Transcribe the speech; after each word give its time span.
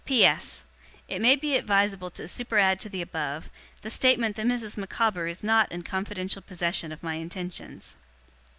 'P.S. 0.03 0.63
It 1.07 1.21
may 1.21 1.35
be 1.35 1.55
advisable 1.55 2.09
to 2.09 2.23
superadd 2.23 2.79
to 2.79 2.89
the 2.89 3.03
above, 3.03 3.51
the 3.83 3.91
statement 3.91 4.35
that 4.35 4.47
Mrs. 4.47 4.75
Micawber 4.75 5.27
is 5.27 5.43
not 5.43 5.71
in 5.71 5.83
confidential 5.83 6.41
possession 6.41 6.91
of 6.91 7.03
my 7.03 7.17
intentions. 7.17 7.97